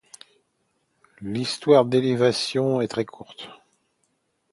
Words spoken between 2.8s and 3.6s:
est très courte.